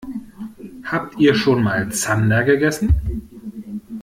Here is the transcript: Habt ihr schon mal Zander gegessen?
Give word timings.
Habt 0.85 1.19
ihr 1.19 1.35
schon 1.35 1.61
mal 1.61 1.91
Zander 1.91 2.43
gegessen? 2.43 3.79